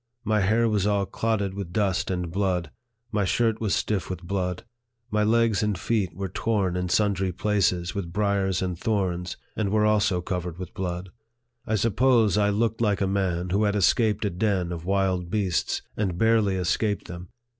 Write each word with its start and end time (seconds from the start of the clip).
My 0.23 0.39
hair 0.41 0.67
was 0.67 0.87
all 0.87 1.05
clotted 1.05 1.53
with 1.53 1.71
dust 1.71 2.09
and 2.09 2.31
blood; 2.31 2.71
my 3.11 3.23
shirt 3.23 3.61
was 3.61 3.75
stiff 3.75 4.09
with 4.09 4.23
blood. 4.23 4.63
My 5.11 5.23
legs 5.23 5.61
and 5.61 5.77
feet 5.77 6.11
were 6.15 6.27
torn 6.27 6.75
in 6.75 6.89
sundry 6.89 7.31
places 7.31 7.93
with 7.93 8.11
briers 8.11 8.63
and 8.63 8.75
thorns, 8.75 9.37
and 9.55 9.69
were 9.69 9.85
also 9.85 10.19
covered 10.19 10.57
with 10.57 10.73
blood. 10.73 11.09
I 11.67 11.75
suppose 11.75 12.35
I 12.35 12.49
looked 12.49 12.81
like 12.81 12.99
a 13.01 13.05
man 13.05 13.51
who 13.51 13.65
had 13.65 13.75
escaped 13.75 14.25
a 14.25 14.31
den 14.31 14.71
of 14.71 14.85
wild 14.85 15.29
beasts, 15.29 15.83
and 15.95 16.17
barely 16.17 16.55
escaped 16.55 17.07
them. 17.07 17.27